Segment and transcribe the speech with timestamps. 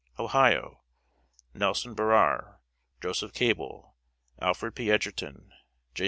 [0.17, 0.81] Ohio:
[1.53, 2.57] Nelson Barrere,
[3.03, 3.95] Joseph Cable,
[4.41, 4.89] Alfred P.
[4.89, 5.53] Edgerton,
[5.93, 5.99] J.